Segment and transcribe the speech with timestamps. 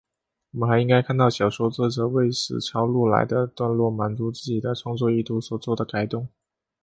[0.51, 6.27] 我们还应该看到小说作者为使抄录来的段落满足自己的创作意图所作的改动。